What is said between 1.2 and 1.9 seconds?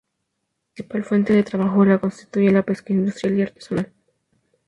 de trabajo